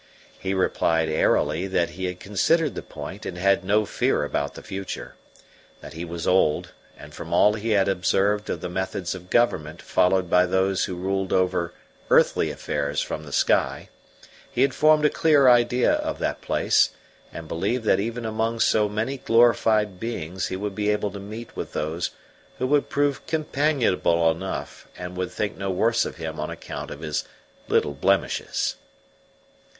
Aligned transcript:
He 0.39 0.55
replied 0.55 1.09
airily 1.09 1.67
that 1.67 1.91
he 1.91 2.05
had 2.05 2.19
considered 2.19 2.73
the 2.73 2.81
point 2.81 3.23
and 3.23 3.37
had 3.37 3.63
no 3.63 3.85
fear 3.85 4.23
about 4.23 4.55
the 4.55 4.63
future; 4.63 5.13
that 5.79 5.93
he 5.93 6.03
was 6.05 6.25
old, 6.27 6.71
and 6.97 7.13
from 7.13 7.31
all 7.35 7.53
he 7.53 7.69
had 7.69 7.87
observed 7.87 8.49
of 8.49 8.61
the 8.61 8.67
methods 8.67 9.13
of 9.13 9.29
government 9.29 9.79
followed 9.79 10.27
by 10.27 10.47
those 10.47 10.85
who 10.85 10.95
ruled 10.95 11.31
over 11.31 11.75
earthly 12.09 12.49
affairs 12.49 12.99
from 13.01 13.23
the 13.27 13.31
sky, 13.31 13.89
he 14.49 14.63
had 14.63 14.73
formed 14.73 15.05
a 15.05 15.09
clear 15.11 15.47
idea 15.47 15.91
of 15.91 16.17
that 16.17 16.41
place, 16.41 16.89
and 17.31 17.47
believed 17.47 17.83
that 17.85 17.99
even 17.99 18.25
among 18.25 18.59
so 18.59 18.89
many 18.89 19.17
glorified 19.17 19.99
beings 19.99 20.47
he 20.47 20.55
would 20.55 20.73
be 20.73 20.89
able 20.89 21.11
to 21.11 21.19
meet 21.19 21.55
with 21.55 21.73
those 21.73 22.09
who 22.57 22.65
would 22.65 22.89
prove 22.89 23.23
companionable 23.27 24.31
enough 24.31 24.87
and 24.97 25.15
would 25.15 25.29
think 25.31 25.57
no 25.57 25.69
worse 25.69 26.05
of 26.07 26.15
him 26.15 26.39
on 26.39 26.49
account 26.49 26.89
of 26.89 27.01
his 27.01 27.23
little 27.67 27.93
blemishes. 27.93 28.77